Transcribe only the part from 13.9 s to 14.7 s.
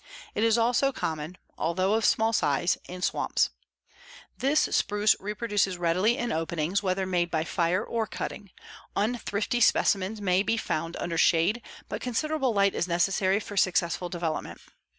development.